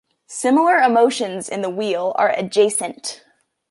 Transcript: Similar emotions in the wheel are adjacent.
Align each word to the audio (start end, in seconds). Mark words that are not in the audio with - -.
Similar 0.25 0.77
emotions 0.79 1.47
in 1.47 1.61
the 1.61 1.69
wheel 1.69 2.13
are 2.15 2.29
adjacent. 2.35 3.23